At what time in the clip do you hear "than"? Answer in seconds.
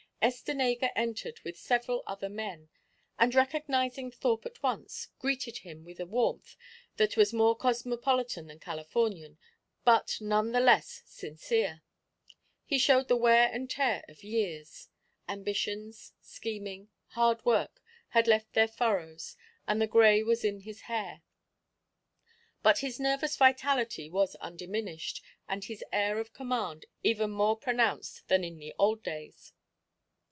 8.45-8.59, 28.27-28.43